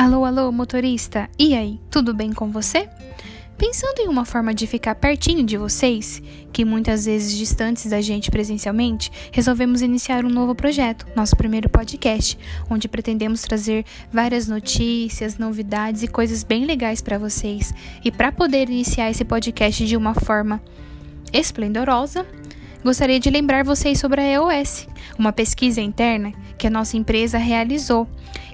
Alô, 0.00 0.24
alô, 0.24 0.50
motorista! 0.50 1.28
E 1.38 1.54
aí, 1.54 1.78
tudo 1.90 2.14
bem 2.14 2.32
com 2.32 2.50
você? 2.50 2.88
Pensando 3.58 3.98
em 3.98 4.08
uma 4.08 4.24
forma 4.24 4.54
de 4.54 4.66
ficar 4.66 4.94
pertinho 4.94 5.44
de 5.44 5.58
vocês, 5.58 6.22
que 6.50 6.64
muitas 6.64 7.04
vezes 7.04 7.36
distantes 7.36 7.84
da 7.84 8.00
gente 8.00 8.30
presencialmente, 8.30 9.12
resolvemos 9.30 9.82
iniciar 9.82 10.24
um 10.24 10.30
novo 10.30 10.54
projeto, 10.54 11.06
nosso 11.14 11.36
primeiro 11.36 11.68
podcast, 11.68 12.38
onde 12.70 12.88
pretendemos 12.88 13.42
trazer 13.42 13.84
várias 14.10 14.48
notícias, 14.48 15.36
novidades 15.36 16.02
e 16.02 16.08
coisas 16.08 16.42
bem 16.42 16.64
legais 16.64 17.02
para 17.02 17.18
vocês. 17.18 17.74
E 18.02 18.10
para 18.10 18.32
poder 18.32 18.70
iniciar 18.70 19.10
esse 19.10 19.22
podcast 19.22 19.84
de 19.84 19.98
uma 19.98 20.14
forma 20.14 20.62
esplendorosa, 21.30 22.24
gostaria 22.82 23.20
de 23.20 23.28
lembrar 23.28 23.64
vocês 23.64 24.00
sobre 24.00 24.22
a 24.22 24.24
EOS, 24.24 24.88
uma 25.18 25.32
pesquisa 25.32 25.80
interna 25.80 26.32
que 26.58 26.66
a 26.66 26.70
nossa 26.70 26.96
empresa 26.96 27.38
realizou 27.38 28.08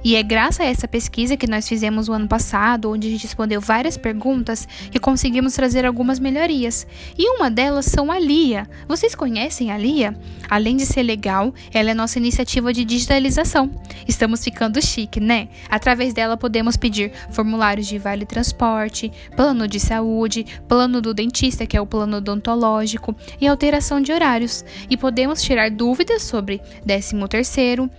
e 0.07 0.15
é 0.15 0.23
graças 0.23 0.61
a 0.61 0.65
essa 0.65 0.87
pesquisa 0.87 1.37
que 1.37 1.49
nós 1.49 1.69
fizemos 1.69 2.09
o 2.09 2.13
ano 2.13 2.29
passado, 2.29 2.93
onde 2.93 3.09
a 3.09 3.11
gente 3.11 3.25
respondeu 3.25 3.61
várias 3.61 3.97
perguntas, 3.97 4.65
que 4.89 5.01
conseguimos 5.01 5.55
trazer 5.55 5.85
algumas 5.85 6.21
melhorias. 6.21 6.87
E 7.19 7.29
uma 7.29 7.51
delas 7.51 7.87
são 7.87 8.13
a 8.13 8.17
Lia. 8.17 8.69
Vocês 8.87 9.17
conhecem 9.17 9.73
a 9.73 9.77
Lia? 9.77 10.17
Além 10.49 10.77
de 10.77 10.87
ser 10.87 11.03
legal, 11.03 11.53
ela 11.75 11.91
é 11.91 11.95
nossa 11.95 12.21
iniciativa 12.21 12.73
de 12.73 12.85
digitalização. 12.85 13.69
Estamos 14.07 14.45
ficando 14.45 14.81
chique, 14.81 15.19
né? 15.19 15.49
Através 15.69 16.15
dela 16.15 16.37
podemos 16.37 16.77
pedir 16.77 17.11
formulários 17.33 17.89
de 17.89 17.99
vale 17.99 18.25
transporte, 18.25 19.11
plano 19.35 19.67
de 19.67 19.81
saúde, 19.81 20.47
plano 20.69 21.03
do 21.03 21.13
dentista, 21.13 21.67
que 21.67 21.77
é 21.77 21.81
o 21.81 21.87
plano 21.87 22.19
odontológico, 22.19 23.13
e 23.41 23.49
alteração 23.49 24.01
de 24.01 24.13
horários. 24.13 24.65
E 24.89 24.97
podemos 24.97 25.43
tirar 25.43 25.69
dúvidas 25.69 26.23
sobre 26.23 26.46
13 26.47 27.29
terceiro, 27.29 27.91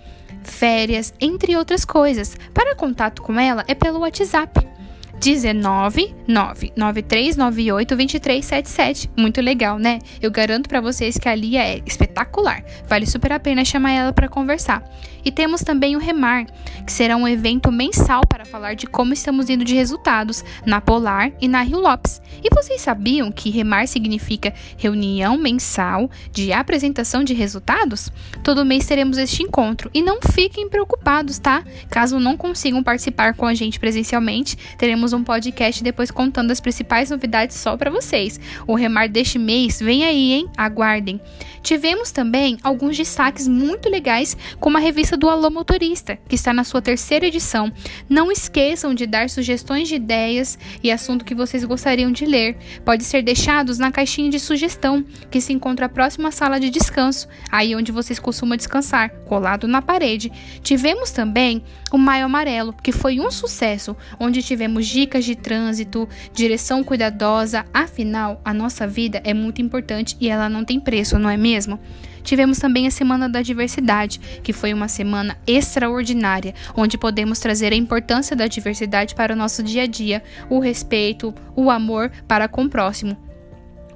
férias, 0.42 1.12
entre 1.20 1.56
outras 1.56 1.84
coisas. 1.84 2.36
Para 2.54 2.74
contato 2.74 3.22
com 3.22 3.38
ela 3.38 3.64
é 3.68 3.74
pelo 3.74 4.00
WhatsApp 4.00 4.77
19 5.20 6.14
99398 6.26 7.96
2377. 7.96 9.10
Muito 9.16 9.40
legal, 9.40 9.78
né? 9.78 9.98
Eu 10.20 10.30
garanto 10.30 10.68
para 10.68 10.80
vocês 10.80 11.16
que 11.16 11.28
a 11.28 11.34
Lia 11.34 11.62
é 11.62 11.82
espetacular. 11.86 12.64
Vale 12.86 13.06
super 13.06 13.32
a 13.32 13.40
pena 13.40 13.64
chamar 13.64 13.92
ela 13.92 14.12
para 14.12 14.28
conversar. 14.28 14.82
E 15.24 15.30
temos 15.30 15.62
também 15.62 15.96
o 15.96 15.98
Remar, 15.98 16.46
que 16.86 16.92
será 16.92 17.16
um 17.16 17.26
evento 17.26 17.70
mensal 17.70 18.22
para 18.26 18.44
falar 18.44 18.74
de 18.74 18.86
como 18.86 19.12
estamos 19.12 19.50
indo 19.50 19.64
de 19.64 19.74
resultados 19.74 20.44
na 20.64 20.80
Polar 20.80 21.32
e 21.40 21.48
na 21.48 21.62
Rio 21.62 21.80
Lopes. 21.80 22.22
E 22.42 22.48
vocês 22.54 22.80
sabiam 22.80 23.30
que 23.30 23.50
Remar 23.50 23.86
significa 23.86 24.54
reunião 24.76 25.36
mensal 25.36 26.10
de 26.32 26.52
apresentação 26.52 27.24
de 27.24 27.34
resultados? 27.34 28.10
Todo 28.42 28.64
mês 28.64 28.86
teremos 28.86 29.18
este 29.18 29.42
encontro 29.42 29.90
e 29.92 30.00
não 30.00 30.18
fiquem 30.32 30.68
preocupados, 30.68 31.38
tá? 31.38 31.64
Caso 31.90 32.18
não 32.18 32.36
consigam 32.36 32.82
participar 32.82 33.34
com 33.34 33.44
a 33.44 33.54
gente 33.54 33.78
presencialmente, 33.78 34.56
teremos 34.78 35.07
um 35.12 35.24
podcast 35.24 35.82
depois 35.82 36.10
contando 36.10 36.50
as 36.50 36.60
principais 36.60 37.10
novidades 37.10 37.56
só 37.56 37.76
para 37.76 37.90
vocês. 37.90 38.40
O 38.66 38.74
Remar 38.74 39.08
deste 39.08 39.38
mês 39.38 39.80
vem 39.80 40.04
aí, 40.04 40.32
hein? 40.32 40.48
Aguardem. 40.56 41.20
Tivemos 41.62 42.10
também 42.10 42.56
alguns 42.62 42.96
destaques 42.96 43.46
muito 43.46 43.88
legais, 43.88 44.36
como 44.58 44.76
a 44.76 44.80
revista 44.80 45.16
do 45.16 45.28
Alô 45.28 45.50
Motorista, 45.50 46.18
que 46.28 46.34
está 46.34 46.52
na 46.52 46.64
sua 46.64 46.80
terceira 46.80 47.26
edição. 47.26 47.72
Não 48.08 48.32
esqueçam 48.32 48.94
de 48.94 49.06
dar 49.06 49.28
sugestões 49.28 49.88
de 49.88 49.96
ideias 49.96 50.58
e 50.82 50.90
assunto 50.90 51.24
que 51.24 51.34
vocês 51.34 51.64
gostariam 51.64 52.10
de 52.10 52.24
ler. 52.24 52.56
Pode 52.84 53.04
ser 53.04 53.22
deixados 53.22 53.78
na 53.78 53.92
caixinha 53.92 54.30
de 54.30 54.40
sugestão, 54.40 55.04
que 55.30 55.40
se 55.40 55.52
encontra 55.52 55.88
próxima 55.88 56.30
sala 56.30 56.58
de 56.58 56.70
descanso, 56.70 57.28
aí 57.50 57.74
onde 57.74 57.92
vocês 57.92 58.18
costumam 58.18 58.56
descansar, 58.56 59.10
colado 59.26 59.68
na 59.68 59.82
parede. 59.82 60.32
Tivemos 60.62 61.10
também 61.10 61.62
o 61.92 61.98
Maio 61.98 62.26
Amarelo, 62.26 62.72
que 62.72 62.92
foi 62.92 63.20
um 63.20 63.30
sucesso, 63.30 63.96
onde 64.18 64.42
tivemos 64.42 64.86
dicas 64.98 65.24
de 65.24 65.36
trânsito, 65.36 66.08
direção 66.32 66.82
cuidadosa. 66.82 67.64
Afinal, 67.72 68.40
a 68.44 68.52
nossa 68.52 68.84
vida 68.84 69.20
é 69.22 69.32
muito 69.32 69.62
importante 69.62 70.16
e 70.20 70.28
ela 70.28 70.48
não 70.48 70.64
tem 70.64 70.80
preço, 70.80 71.18
não 71.20 71.30
é 71.30 71.36
mesmo? 71.36 71.78
Tivemos 72.24 72.58
também 72.58 72.86
a 72.86 72.90
Semana 72.90 73.28
da 73.28 73.40
Diversidade, 73.40 74.18
que 74.42 74.52
foi 74.52 74.74
uma 74.74 74.88
semana 74.88 75.38
extraordinária, 75.46 76.52
onde 76.76 76.98
podemos 76.98 77.38
trazer 77.38 77.72
a 77.72 77.76
importância 77.76 78.34
da 78.34 78.48
diversidade 78.48 79.14
para 79.14 79.34
o 79.34 79.36
nosso 79.36 79.62
dia 79.62 79.84
a 79.84 79.86
dia, 79.86 80.22
o 80.50 80.58
respeito, 80.58 81.32
o 81.54 81.70
amor 81.70 82.10
para 82.26 82.48
com 82.48 82.64
o 82.64 82.68
próximo 82.68 83.27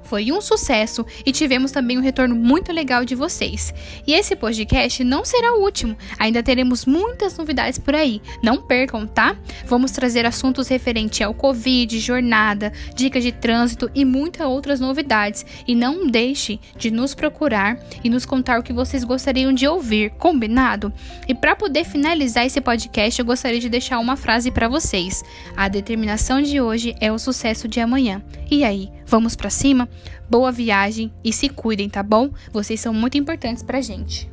foi 0.03 0.31
um 0.31 0.41
sucesso 0.41 1.05
e 1.25 1.31
tivemos 1.31 1.71
também 1.71 1.97
um 1.97 2.01
retorno 2.01 2.35
muito 2.35 2.71
legal 2.71 3.05
de 3.05 3.15
vocês. 3.15 3.73
E 4.05 4.13
esse 4.13 4.35
podcast 4.35 5.03
não 5.03 5.25
será 5.25 5.53
o 5.53 5.61
último, 5.61 5.97
ainda 6.19 6.43
teremos 6.43 6.85
muitas 6.85 7.37
novidades 7.37 7.79
por 7.79 7.95
aí. 7.95 8.21
Não 8.41 8.61
percam, 8.61 9.07
tá? 9.07 9.35
Vamos 9.65 9.91
trazer 9.91 10.25
assuntos 10.25 10.67
referentes 10.67 11.21
ao 11.21 11.33
Covid, 11.33 11.99
jornada, 11.99 12.71
dicas 12.95 13.23
de 13.23 13.31
trânsito 13.31 13.89
e 13.93 14.05
muitas 14.05 14.47
outras 14.47 14.79
novidades. 14.79 15.45
E 15.67 15.75
não 15.75 16.07
deixe 16.07 16.59
de 16.77 16.91
nos 16.91 17.13
procurar 17.13 17.79
e 18.03 18.09
nos 18.09 18.25
contar 18.25 18.59
o 18.59 18.63
que 18.63 18.73
vocês 18.73 19.03
gostariam 19.03 19.53
de 19.53 19.67
ouvir, 19.67 20.11
combinado? 20.11 20.91
E 21.27 21.33
para 21.33 21.55
poder 21.55 21.85
finalizar 21.85 22.45
esse 22.45 22.61
podcast, 22.61 23.19
eu 23.19 23.25
gostaria 23.25 23.59
de 23.59 23.69
deixar 23.69 23.99
uma 23.99 24.15
frase 24.15 24.51
para 24.51 24.67
vocês. 24.67 25.23
A 25.55 25.67
determinação 25.67 26.41
de 26.41 26.59
hoje 26.61 26.95
é 26.99 27.11
o 27.11 27.19
sucesso 27.19 27.67
de 27.67 27.79
amanhã. 27.79 28.21
E 28.49 28.63
aí, 28.63 28.89
vamos 29.13 29.35
para 29.35 29.51
cima? 29.51 29.87
Boa 30.27 30.51
viagem 30.51 31.13
e 31.23 31.31
se 31.31 31.47
cuidem, 31.47 31.87
tá 31.87 32.01
bom? 32.01 32.31
Vocês 32.51 32.79
são 32.79 32.91
muito 32.91 33.15
importantes 33.15 33.61
pra 33.61 33.79
gente. 33.79 34.27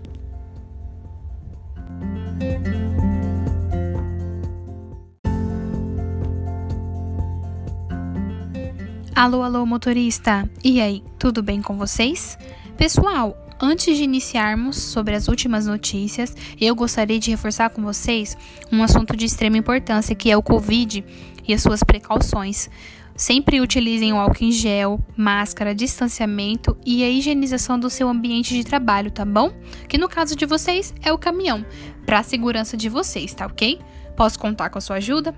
Alô, 9.15 9.43
alô, 9.43 9.67
motorista! 9.67 10.49
E 10.65 10.81
aí, 10.81 11.05
tudo 11.19 11.43
bem 11.43 11.61
com 11.61 11.77
vocês? 11.77 12.39
Pessoal, 12.79 13.37
antes 13.61 13.99
de 13.99 14.05
iniciarmos 14.05 14.79
sobre 14.79 15.15
as 15.15 15.29
últimas 15.29 15.67
notícias, 15.67 16.35
eu 16.59 16.75
gostaria 16.75 17.19
de 17.19 17.31
reforçar 17.31 17.69
com 17.69 17.83
vocês 17.83 18.35
um 18.73 18.83
assunto 18.83 19.15
de 19.15 19.27
extrema 19.27 19.59
importância 19.59 20.15
que 20.15 20.31
é 20.31 20.37
o 20.39 20.43
Covid 20.43 21.05
e 21.47 21.53
as 21.53 21.61
suas 21.63 21.83
precauções. 21.83 22.71
Sempre 23.17 23.61
utilizem 23.61 24.13
o 24.13 24.17
álcool 24.17 24.45
em 24.45 24.53
gel, 24.53 25.01
máscara, 25.17 25.75
distanciamento 25.75 26.77
e 26.85 27.05
a 27.05 27.09
higienização 27.09 27.79
do 27.79 27.91
seu 27.91 28.09
ambiente 28.09 28.55
de 28.55 28.65
trabalho, 28.65 29.11
tá 29.11 29.25
bom? 29.25 29.53
Que 29.89 29.99
no 29.99 30.09
caso 30.09 30.35
de 30.35 30.47
vocês 30.47 30.95
é 31.03 31.13
o 31.13 31.19
caminhão, 31.19 31.65
para 32.07 32.21
a 32.21 32.23
segurança 32.23 32.77
de 32.77 32.89
vocês, 32.89 33.35
tá 33.35 33.47
ok? 33.47 33.79
Posso 34.17 34.39
contar 34.39 34.71
com 34.71 34.79
a 34.79 34.81
sua 34.81 34.97
ajuda? 34.97 35.35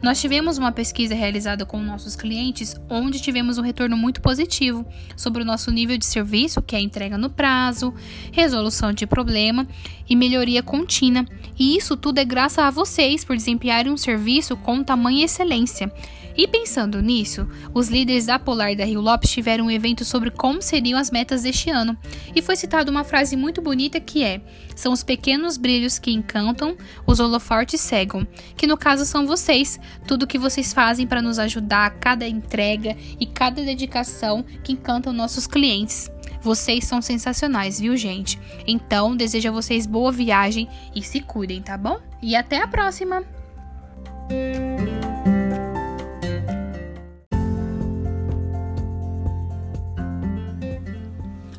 Nós 0.00 0.20
tivemos 0.20 0.58
uma 0.58 0.70
pesquisa 0.70 1.14
realizada 1.14 1.66
com 1.66 1.80
nossos 1.80 2.14
clientes, 2.14 2.76
onde 2.88 3.20
tivemos 3.20 3.58
um 3.58 3.62
retorno 3.62 3.96
muito 3.96 4.20
positivo 4.20 4.86
sobre 5.16 5.42
o 5.42 5.44
nosso 5.44 5.72
nível 5.72 5.98
de 5.98 6.06
serviço, 6.06 6.62
que 6.62 6.76
é 6.76 6.80
entrega 6.80 7.18
no 7.18 7.28
prazo, 7.28 7.92
resolução 8.30 8.92
de 8.92 9.06
problema 9.06 9.66
e 10.08 10.14
melhoria 10.14 10.62
contínua. 10.62 11.26
E 11.58 11.76
isso 11.76 11.96
tudo 11.96 12.18
é 12.18 12.24
graças 12.24 12.58
a 12.58 12.70
vocês 12.70 13.24
por 13.24 13.36
desempenharem 13.36 13.90
um 13.90 13.96
serviço 13.96 14.56
com 14.56 14.84
tamanha 14.84 15.24
excelência. 15.24 15.92
E 16.38 16.46
pensando 16.46 17.02
nisso, 17.02 17.48
os 17.74 17.88
líderes 17.88 18.26
da 18.26 18.38
Polar 18.38 18.70
e 18.70 18.76
da 18.76 18.84
Rio 18.84 19.00
Lopes 19.00 19.28
tiveram 19.28 19.66
um 19.66 19.70
evento 19.72 20.04
sobre 20.04 20.30
como 20.30 20.62
seriam 20.62 20.96
as 20.96 21.10
metas 21.10 21.42
deste 21.42 21.68
ano. 21.68 21.98
E 22.32 22.40
foi 22.40 22.54
citada 22.54 22.92
uma 22.92 23.02
frase 23.02 23.36
muito 23.36 23.60
bonita 23.60 23.98
que 23.98 24.22
é: 24.22 24.40
São 24.76 24.92
os 24.92 25.02
pequenos 25.02 25.56
brilhos 25.56 25.98
que 25.98 26.12
encantam, 26.12 26.76
os 27.04 27.18
holofortes 27.18 27.80
cegam. 27.80 28.24
Que 28.56 28.68
no 28.68 28.76
caso 28.76 29.04
são 29.04 29.26
vocês, 29.26 29.80
tudo 30.06 30.26
que 30.26 30.38
vocês 30.38 30.72
fazem 30.72 31.06
para 31.06 31.22
nos 31.22 31.38
ajudar, 31.38 31.90
cada 31.98 32.26
entrega 32.26 32.96
e 33.18 33.26
cada 33.26 33.62
dedicação 33.62 34.44
que 34.62 34.72
encantam 34.72 35.12
nossos 35.12 35.46
clientes. 35.46 36.10
Vocês 36.40 36.84
são 36.84 37.02
sensacionais, 37.02 37.80
viu, 37.80 37.96
gente? 37.96 38.38
Então, 38.66 39.16
desejo 39.16 39.48
a 39.48 39.52
vocês 39.52 39.86
boa 39.86 40.12
viagem 40.12 40.68
e 40.94 41.02
se 41.02 41.20
cuidem, 41.20 41.60
tá 41.60 41.76
bom? 41.76 41.98
E 42.22 42.36
até 42.36 42.62
a 42.62 42.68
próxima! 42.68 43.24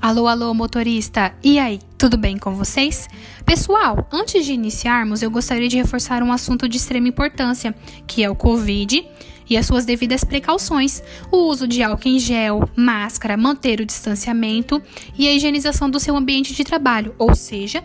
Alô, 0.01 0.27
alô, 0.27 0.53
motorista! 0.53 1.33
E 1.43 1.59
aí, 1.59 1.79
tudo 1.99 2.15
bem 2.15 2.37
com 2.37 2.55
vocês? 2.55 3.09
Pessoal, 3.45 4.07
antes 4.09 4.45
de 4.45 4.53
iniciarmos, 4.53 5.21
eu 5.21 5.29
gostaria 5.29 5.67
de 5.67 5.75
reforçar 5.75 6.23
um 6.23 6.31
assunto 6.31 6.67
de 6.67 6.77
extrema 6.77 7.09
importância, 7.09 7.75
que 8.07 8.23
é 8.23 8.29
o 8.29 8.35
Covid 8.35 9.05
e 9.49 9.57
as 9.57 9.65
suas 9.65 9.83
devidas 9.83 10.23
precauções, 10.23 11.03
o 11.29 11.49
uso 11.49 11.67
de 11.67 11.83
álcool 11.83 12.07
em 12.07 12.17
gel, 12.17 12.69
máscara, 12.73 13.35
manter 13.35 13.81
o 13.81 13.85
distanciamento 13.85 14.81
e 15.17 15.27
a 15.27 15.33
higienização 15.33 15.89
do 15.89 15.99
seu 15.99 16.15
ambiente 16.15 16.53
de 16.53 16.63
trabalho, 16.63 17.13
ou 17.17 17.35
seja, 17.35 17.83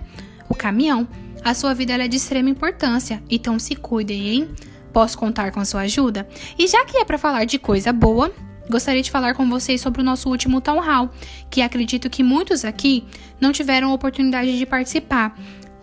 o 0.48 0.54
caminhão. 0.54 1.08
A 1.42 1.52
sua 1.52 1.74
vida 1.74 1.94
é 1.94 2.06
de 2.06 2.16
extrema 2.16 2.48
importância, 2.48 3.20
então 3.28 3.58
se 3.58 3.74
cuidem, 3.74 4.28
hein? 4.28 4.48
Posso 4.92 5.18
contar 5.18 5.50
com 5.50 5.58
a 5.58 5.64
sua 5.64 5.80
ajuda? 5.80 6.28
E 6.56 6.68
já 6.68 6.84
que 6.84 6.98
é 6.98 7.04
para 7.04 7.18
falar 7.18 7.46
de 7.46 7.58
coisa 7.58 7.92
boa, 7.92 8.32
gostaria 8.68 9.02
de 9.02 9.10
falar 9.10 9.34
com 9.34 9.48
vocês 9.48 9.80
sobre 9.80 10.00
o 10.00 10.04
nosso 10.04 10.28
último 10.28 10.60
Town 10.60 10.80
Hall, 10.80 11.10
que 11.50 11.62
acredito 11.62 12.10
que 12.10 12.22
muitos 12.22 12.64
aqui 12.64 13.04
não 13.40 13.52
tiveram 13.52 13.90
a 13.90 13.94
oportunidade 13.94 14.58
de 14.58 14.66
participar. 14.66 15.36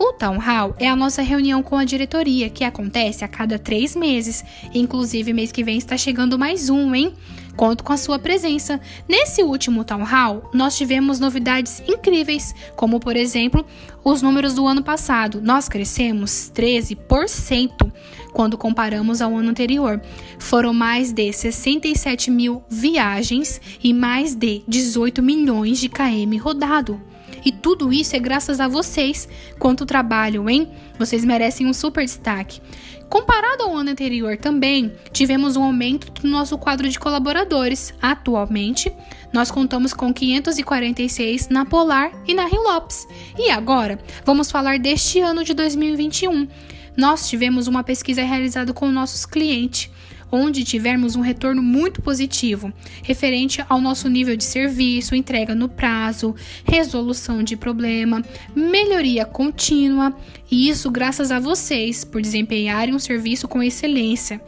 O 0.04 0.14
Town 0.14 0.40
Hall 0.40 0.76
é 0.80 0.90
a 0.90 0.96
nossa 0.96 1.22
reunião 1.22 1.62
com 1.62 1.78
a 1.78 1.86
diretoria, 1.86 2.50
que 2.50 2.64
acontece 2.64 3.24
a 3.24 3.28
cada 3.28 3.60
três 3.60 3.96
meses. 3.96 4.44
Inclusive, 4.74 5.32
mês 5.32 5.52
que 5.52 5.64
vem 5.64 5.78
está 5.78 5.96
chegando 5.96 6.40
mais 6.40 6.72
um, 6.72 6.96
hein? 6.96 7.14
Conto 7.56 7.84
com 7.84 7.94
a 7.94 7.98
sua 7.98 8.18
presença. 8.18 8.82
Nesse 9.08 9.44
último 9.44 9.84
Town 9.84 10.04
Hall, 10.04 10.50
nós 10.56 10.76
tivemos 10.76 11.20
novidades 11.20 11.84
incríveis, 11.88 12.56
como 12.76 13.00
por 13.00 13.16
exemplo, 13.16 13.64
os 14.04 14.24
números 14.24 14.56
do 14.56 14.66
ano 14.66 14.82
passado. 14.82 15.40
Nós 15.40 15.70
crescemos 15.70 16.52
13% 16.52 17.92
quando 18.34 18.58
comparamos 18.58 19.22
ao 19.22 19.36
ano 19.36 19.50
anterior. 19.50 20.02
Foram 20.40 20.74
mais 20.74 21.12
de 21.12 21.32
67 21.32 22.32
mil 22.32 22.64
viagens 22.70 23.62
e 23.84 23.94
mais 23.94 24.36
de 24.36 24.64
18 24.68 25.22
milhões 25.22 25.80
de 25.80 25.90
km 25.90 26.38
rodado. 26.40 27.02
E 27.44 27.52
tudo 27.52 27.92
isso 27.92 28.16
é 28.16 28.20
graças 28.20 28.60
a 28.60 28.68
vocês. 28.68 29.28
Quanto 29.58 29.86
trabalho, 29.86 30.50
hein? 30.50 30.70
Vocês 30.98 31.26
merecem 31.26 31.66
um 31.66 31.74
super 31.74 32.06
destaque. 32.06 32.62
Comparado 33.10 33.64
ao 33.64 33.76
ano 33.76 33.90
anterior 33.90 34.38
também, 34.38 34.94
tivemos 35.12 35.58
um 35.58 35.64
aumento 35.64 36.10
do 36.22 36.30
nosso 36.30 36.58
quadro 36.58 36.88
de 36.88 36.98
colaboradores. 36.98 37.94
Atualmente, 38.02 38.90
nós 39.34 39.52
contamos 39.52 39.94
com 39.94 40.14
546 40.14 41.50
na 41.50 41.66
Polar 41.66 42.12
e 42.26 42.34
na 42.34 42.46
Rio 42.46 42.64
Lopes. 42.64 43.06
E 43.38 43.50
agora, 43.50 44.00
vamos 44.24 44.50
falar 44.50 44.80
deste 44.80 45.20
ano 45.20 45.44
de 45.44 45.54
2021. 45.54 46.48
Nós 46.96 47.30
tivemos 47.30 47.68
uma 47.68 47.84
pesquisa 47.84 48.24
realizada 48.24 48.74
com 48.74 48.92
nossos 48.92 49.26
clientes 49.26 49.90
onde 50.32 50.64
tivermos 50.64 51.16
um 51.16 51.22
retorno 51.22 51.62
muito 51.62 52.02
positivo 52.02 52.72
referente 53.04 53.64
ao 53.68 53.82
nosso 53.82 54.08
nível 54.08 54.38
de 54.38 54.44
serviço, 54.44 55.14
entrega 55.14 55.54
no 55.54 55.68
prazo, 55.68 56.34
resolução 56.64 57.44
de 57.44 57.58
problema, 57.58 58.24
melhoria 58.56 59.26
contínua, 59.26 60.16
e 60.50 60.70
isso 60.70 60.90
graças 60.90 61.32
a 61.32 61.40
vocês 61.40 62.06
por 62.06 62.22
desempenharem 62.22 62.96
um 62.96 63.00
serviço 63.00 63.48
com 63.48 63.62
excelência. 63.62 64.42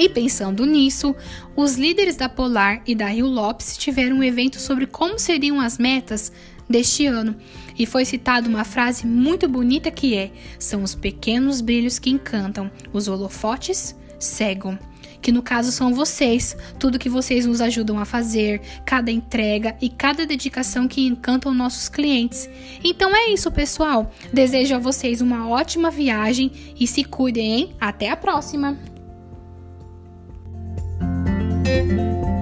E 0.00 0.08
pensando 0.08 0.64
nisso, 0.64 1.14
os 1.54 1.74
líderes 1.74 2.16
da 2.16 2.26
Polar 2.26 2.80
e 2.86 2.94
da 2.94 3.08
Rio 3.08 3.26
Lopes 3.26 3.76
tiveram 3.76 4.16
um 4.16 4.24
evento 4.24 4.58
sobre 4.58 4.86
como 4.86 5.18
seriam 5.18 5.60
as 5.60 5.76
metas 5.76 6.32
deste 6.66 7.04
ano. 7.04 7.36
E 7.78 7.84
foi 7.84 8.06
citada 8.06 8.48
uma 8.48 8.64
frase 8.64 9.06
muito 9.06 9.46
bonita 9.46 9.90
que 9.90 10.16
é: 10.16 10.32
são 10.58 10.82
os 10.82 10.94
pequenos 10.94 11.60
brilhos 11.60 11.98
que 11.98 12.08
encantam, 12.08 12.70
os 12.94 13.08
holofotes 13.08 13.94
cegam 14.18 14.78
que 15.20 15.30
no 15.30 15.42
caso 15.42 15.70
são 15.70 15.92
vocês, 15.92 16.56
tudo 16.78 16.98
que 16.98 17.10
vocês 17.10 17.44
nos 17.44 17.60
ajudam 17.60 17.98
a 17.98 18.06
fazer, 18.06 18.62
cada 18.86 19.10
entrega 19.10 19.76
e 19.78 19.90
cada 19.90 20.24
dedicação 20.24 20.88
que 20.88 21.06
encantam 21.06 21.52
nossos 21.52 21.90
clientes. 21.90 22.48
Então 22.82 23.14
é 23.14 23.30
isso, 23.30 23.50
pessoal. 23.50 24.10
Desejo 24.32 24.76
a 24.76 24.78
vocês 24.78 25.20
uma 25.20 25.46
ótima 25.46 25.90
viagem 25.90 26.50
e 26.80 26.86
se 26.86 27.04
cuidem, 27.04 27.52
hein? 27.52 27.76
Até 27.78 28.08
a 28.08 28.16
próxima! 28.16 28.78
Música 31.70 32.39